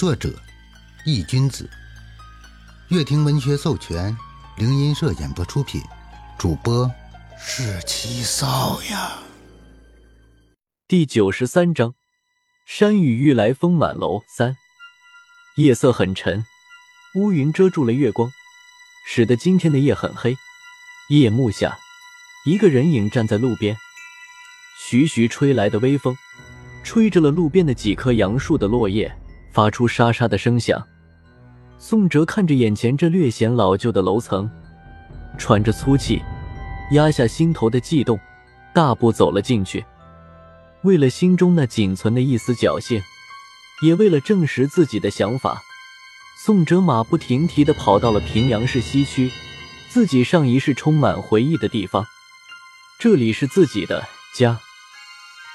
[0.00, 0.32] 作者：
[1.04, 1.68] 易君子，
[2.88, 4.16] 乐亭文学授权，
[4.56, 5.78] 灵音社演播出品，
[6.38, 6.90] 主播
[7.38, 9.18] 是七少呀。
[10.88, 11.92] 第九十三章：
[12.64, 14.56] 山雨欲来风满楼三。
[15.56, 16.46] 夜色很沉，
[17.16, 18.32] 乌云遮住了月光，
[19.06, 20.34] 使得今天的夜很黑。
[21.10, 21.76] 夜幕下，
[22.46, 23.76] 一个人影站在路边，
[24.78, 26.16] 徐徐吹来的微风，
[26.82, 29.14] 吹着了路边的几棵杨树的落叶。
[29.52, 30.86] 发出沙沙的声响。
[31.78, 34.48] 宋哲看着眼前这略显老旧的楼层，
[35.38, 36.22] 喘着粗气，
[36.92, 38.20] 压下心头的悸动，
[38.74, 39.84] 大步走了进去。
[40.82, 43.02] 为了心中那仅存的一丝侥幸，
[43.82, 45.62] 也为了证实自己的想法，
[46.44, 49.30] 宋哲马不停蹄地跑到了平阳市西区，
[49.88, 52.06] 自己上一世充满回忆的地方。
[52.98, 54.58] 这里是自己的家，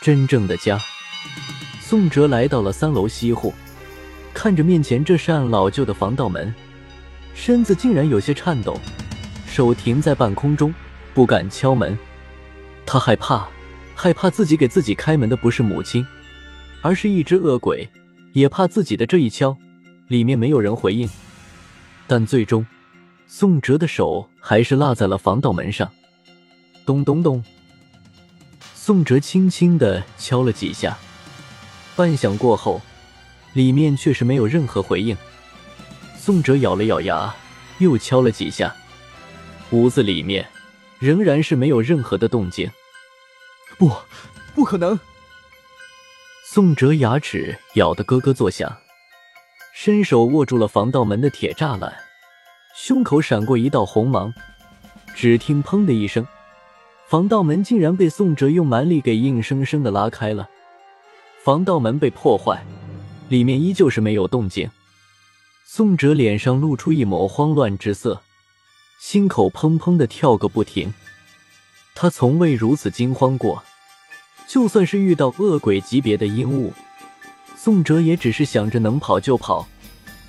[0.00, 0.80] 真正的家。
[1.80, 3.54] 宋哲来到了三楼西户。
[4.38, 6.54] 看着面前这扇老旧的防盗门，
[7.34, 8.78] 身子竟然有些颤抖，
[9.48, 10.72] 手停在半空中，
[11.12, 11.98] 不敢敲门。
[12.86, 13.48] 他害怕，
[13.96, 16.06] 害怕自己给自己开门的不是母亲，
[16.82, 17.88] 而是一只恶鬼，
[18.32, 19.56] 也怕自己的这一敲，
[20.06, 21.10] 里面没有人回应。
[22.06, 22.64] 但最终，
[23.26, 25.90] 宋哲的手还是落在了防盗门上。
[26.86, 27.42] 咚咚咚，
[28.72, 30.96] 宋哲轻轻的敲了几下，
[31.96, 32.80] 半响过后。
[33.52, 35.16] 里面却是没有任何回应。
[36.16, 37.34] 宋哲咬了咬牙，
[37.78, 38.74] 又敲了几下，
[39.70, 40.46] 屋子里面
[40.98, 42.70] 仍然是没有任何的动静。
[43.78, 43.90] 不，
[44.54, 44.98] 不可能！
[46.44, 48.76] 宋哲牙齿咬得咯咯作响，
[49.72, 51.94] 伸手握住了防盗门的铁栅栏，
[52.74, 54.32] 胸口闪过一道红芒。
[55.14, 56.26] 只听“砰”的一声，
[57.06, 60.48] 防盗门竟然被宋哲用蛮力给硬生生的拉开了。
[61.42, 62.64] 防盗门被破坏。
[63.28, 64.70] 里面依旧是没有动静，
[65.66, 68.22] 宋哲脸上露出一抹慌乱之色，
[69.00, 70.92] 心口砰砰的跳个不停。
[71.94, 73.62] 他从未如此惊慌过，
[74.46, 76.72] 就算是遇到恶鬼级别的阴物，
[77.54, 79.68] 宋哲也只是想着能跑就跑，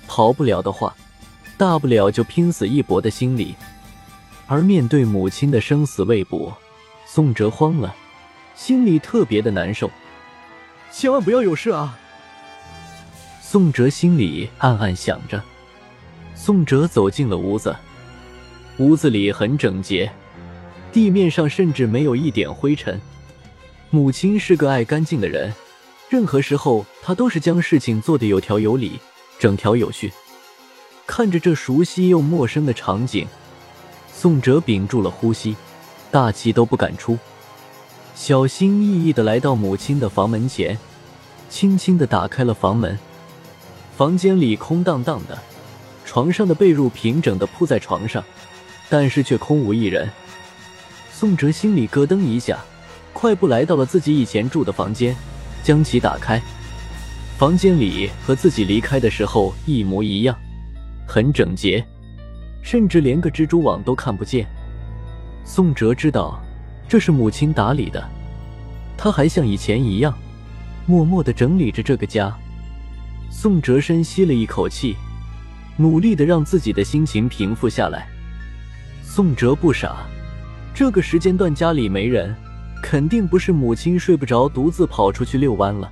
[0.06, 0.94] 跑不了的话，
[1.56, 3.54] 大不了就拼死一搏的心理。
[4.46, 6.52] 而面对母亲的生死未卜，
[7.06, 7.94] 宋哲慌了，
[8.54, 9.88] 心里特别的难受。
[10.92, 11.96] 千万不要有事啊！
[13.52, 15.42] 宋哲心里暗暗想着。
[16.36, 17.74] 宋哲走进了屋子，
[18.78, 20.08] 屋子里很整洁，
[20.92, 23.00] 地面上甚至没有一点灰尘。
[23.90, 25.52] 母亲是个爱干净的人，
[26.08, 29.00] 任何时候她都是将事情做得有条有理、
[29.36, 30.12] 整条有序。
[31.04, 33.26] 看着这熟悉又陌生的场景，
[34.12, 35.56] 宋哲屏住了呼吸，
[36.12, 37.18] 大气都不敢出，
[38.14, 40.78] 小心翼翼地来到母亲的房门前，
[41.48, 42.96] 轻轻地打开了房门。
[44.00, 45.38] 房间里空荡荡的，
[46.06, 48.24] 床上的被褥平整的铺在床上，
[48.88, 50.08] 但是却空无一人。
[51.12, 52.58] 宋哲心里咯噔一下，
[53.12, 55.14] 快步来到了自己以前住的房间，
[55.62, 56.40] 将其打开。
[57.36, 60.34] 房间里和自己离开的时候一模一样，
[61.06, 61.86] 很整洁，
[62.62, 64.46] 甚至连个蜘蛛网都看不见。
[65.44, 66.40] 宋哲知道
[66.88, 68.02] 这是母亲打理的，
[68.96, 70.18] 他还像以前一样，
[70.86, 72.34] 默默的整理着这个家。
[73.32, 74.96] 宋哲深吸了一口气，
[75.76, 78.08] 努力的让自己的心情平复下来。
[79.04, 79.98] 宋哲不傻，
[80.74, 82.34] 这个时间段家里没人，
[82.82, 85.90] 肯定不是母亲睡不着独自跑出去遛弯了，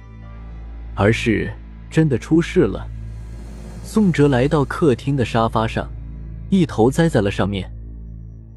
[0.96, 1.50] 而是
[1.88, 2.84] 真的出事了。
[3.84, 5.88] 宋哲来到客厅的沙发上，
[6.50, 7.70] 一头栽在了上面。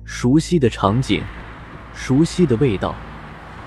[0.03, 1.21] 熟悉的场景，
[1.93, 2.95] 熟悉的味道，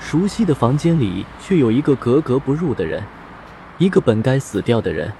[0.00, 3.02] 熟悉的房间里，却有一个格格不入的人。
[3.78, 5.12] 一个本该死掉的人，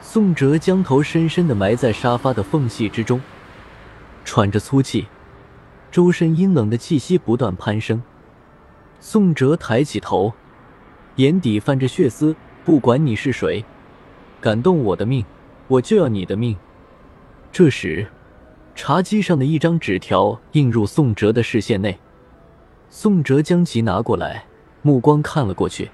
[0.00, 3.20] 宋哲将头深深的埋在沙发的缝隙之中，
[4.24, 5.08] 喘着粗气，
[5.90, 8.00] 周身阴冷的气息不断攀升。
[9.00, 10.32] 宋哲抬起头，
[11.16, 12.36] 眼底泛着血丝。
[12.64, 13.64] 不管你是谁，
[14.40, 15.24] 敢动我的命，
[15.68, 16.56] 我就要你的命。
[17.52, 18.08] 这时，
[18.74, 21.98] 茶几上的一张纸条映入宋哲的视线内，
[22.90, 24.46] 宋哲将其拿过来，
[24.82, 25.90] 目光看了过去。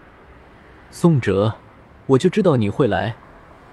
[0.91, 1.55] 宋哲。
[2.13, 3.15] 我就知道你会来，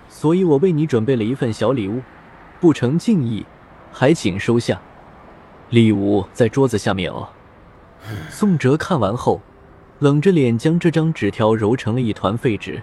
[0.07, 2.01] 所以我为你准备了一份小礼物，
[2.61, 3.45] 不成敬意，
[3.91, 4.79] 还请收下。
[5.69, 7.27] 礼物在桌子下面哦。
[8.29, 9.41] 宋哲看完后，
[9.99, 12.81] 冷着脸将这张纸条揉成了一团废纸，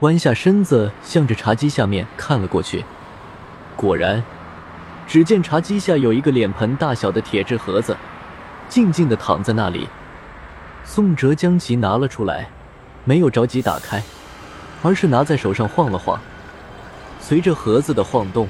[0.00, 2.84] 弯下身子向着茶几下面看了过去。
[3.74, 4.22] 果然，
[5.08, 7.96] 只见茶几下有一个脸盆大小的铁质盒子，
[8.68, 9.88] 静静的躺在那里。
[10.84, 12.48] 宋哲将其拿了出来，
[13.04, 14.00] 没有着急打开。
[14.82, 16.18] 而是拿在手上晃了晃，
[17.20, 18.48] 随着盒子的晃动，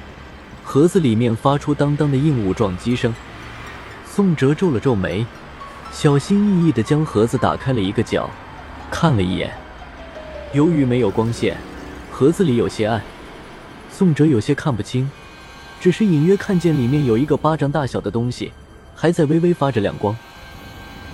[0.63, 3.13] 盒子里面发出当当的硬物撞击声。
[4.05, 5.25] 宋哲皱了皱眉，
[5.91, 8.29] 小心翼翼地将盒子打开了一个角，
[8.89, 9.51] 看了一眼。
[10.53, 11.57] 由于没有光线，
[12.11, 13.01] 盒子里有些暗，
[13.89, 15.09] 宋哲有些看不清，
[15.79, 18.51] 只是隐约看见里面有一个巴掌大小的东西，
[18.95, 20.15] 还在微微发着亮光。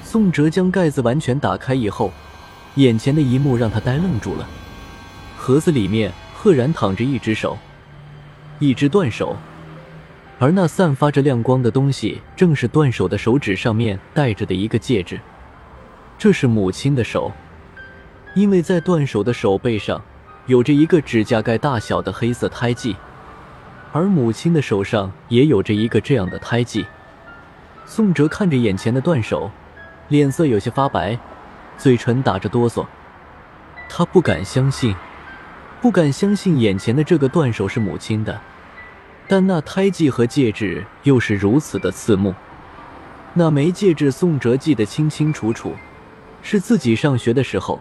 [0.03, 2.11] 宋哲将盖子完全打开以后，
[2.75, 4.47] 眼前的一幕让他呆愣住了。
[5.47, 7.57] 盒子里面赫然躺着一只手，
[8.59, 9.33] 一只断手。
[10.39, 15.17] 而那散发着亮光的东西，正是断手的手指上面戴着的一个戒指。
[16.17, 17.31] 这是母亲的手，
[18.35, 20.01] 因为在断手的手背上
[20.47, 22.97] 有着一个指甲盖大小的黑色胎记，
[23.93, 26.85] 而母亲的手上也有着一个这样的胎记。
[27.85, 29.49] 宋哲看着眼前的断手，
[30.09, 31.17] 脸色有些发白，
[31.77, 32.85] 嘴唇打着哆嗦，
[33.87, 34.93] 他不敢相信，
[35.81, 38.39] 不敢相信眼前的这个断手是母亲的。
[39.27, 42.33] 但那胎记和戒指又是如此的刺目。
[43.33, 45.73] 那枚戒指，宋哲记得清清楚楚，
[46.41, 47.79] 是自己上学的时候，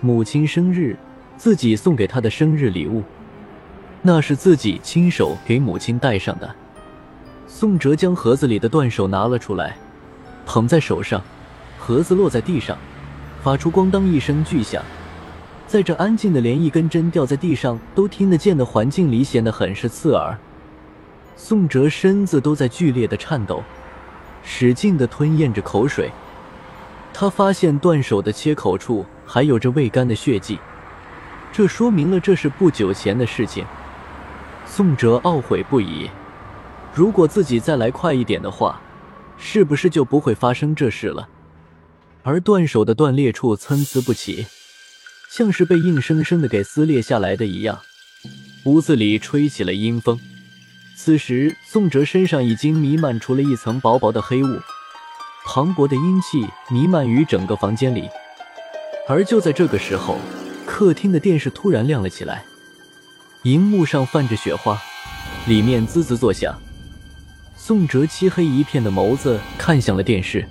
[0.00, 0.96] 母亲生日，
[1.36, 3.02] 自己送给她的生日礼物。
[4.02, 6.54] 那是自己亲手给母亲戴上的。
[7.48, 9.76] 宋哲将盒子里的断手拿了出来，
[10.44, 11.22] 捧在手上，
[11.78, 12.76] 盒子落在地上，
[13.42, 14.84] 发出咣当一声巨响，
[15.66, 20.36] 在这安静的连一根针掉在地上都听得见的环境里，显得很是刺耳。
[21.36, 23.62] 宋哲身子都在剧烈的颤抖，
[24.42, 26.10] 使劲的吞咽着口水。
[27.12, 30.58] 他发现断手的切口处还有着未干的血迹，
[31.52, 33.64] 这说明了这是不久前的事情。
[34.66, 36.10] 宋哲懊悔不已，
[36.94, 38.80] 如果自己再来快一点的话，
[39.36, 41.28] 是不是就不会发生这事了？
[42.22, 44.46] 而断手的断裂处参差不齐，
[45.30, 47.80] 像是被硬生生的给撕裂下来的一样。
[48.64, 50.18] 屋子里吹起了阴风。
[50.96, 54.60] 此时，宋哲身上已经弥漫出了一层薄薄的黑雾，
[55.44, 58.08] 磅礴的阴气弥漫于整个房间里。
[59.06, 60.18] 而就在这个时候，
[60.64, 62.44] 客厅的电视突然亮了起来，
[63.44, 64.80] 荧幕上泛着雪花，
[65.46, 66.60] 里面滋滋作响。
[67.56, 70.48] 宋哲漆黑一片的眸子看向了电视，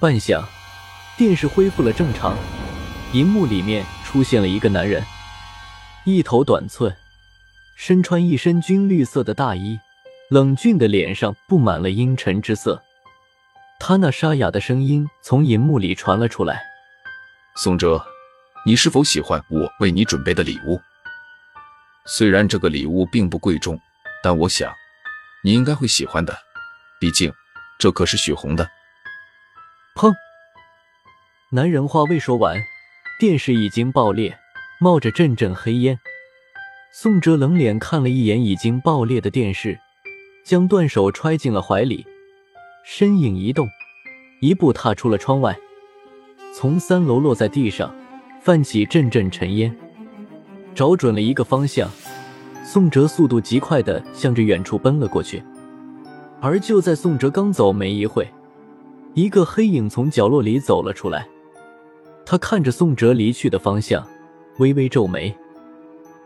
[0.00, 0.44] 半晌，
[1.16, 2.36] 电视恢复了正常，
[3.12, 5.04] 荧幕里面出现了一个男人，
[6.04, 6.94] 一头短寸。
[7.76, 9.78] 身穿一身军绿色的大衣，
[10.30, 12.82] 冷峻的脸上布满了阴沉之色。
[13.78, 16.62] 他那沙哑的声音从银幕里传了出来
[17.56, 18.02] ：“宋哲，
[18.64, 20.80] 你是否喜欢我为你准备的礼物？
[22.06, 23.78] 虽然这个礼物并不贵重，
[24.22, 24.72] 但我想
[25.44, 26.34] 你应该会喜欢的。
[26.98, 27.30] 毕竟
[27.78, 28.66] 这可是许红的。”
[29.96, 30.14] 砰！
[31.50, 32.56] 男人话未说完，
[33.22, 34.36] 电视已经爆裂，
[34.80, 35.96] 冒着阵阵黑烟。
[36.92, 39.78] 宋哲冷脸看了一眼已经爆裂的电视，
[40.44, 42.04] 将断手揣进了怀里，
[42.84, 43.68] 身影一动，
[44.40, 45.56] 一步踏出了窗外，
[46.52, 47.94] 从三楼落在地上，
[48.40, 49.72] 泛起阵阵尘烟。
[50.74, 51.88] 找准了一个方向，
[52.64, 55.40] 宋哲速度极快的向着远处奔了过去。
[56.40, 58.28] 而就在宋哲刚走没一会，
[59.14, 61.28] 一个黑影从角落里走了出来，
[62.24, 64.06] 他看着宋哲离去的方向，
[64.58, 65.34] 微微皱眉。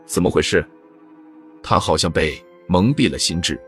[0.05, 0.65] 怎么回事？
[1.61, 3.59] 他好像被蒙蔽了心智。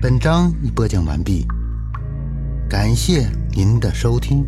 [0.00, 1.46] 本章已播讲完毕，
[2.68, 4.44] 感谢您的收听。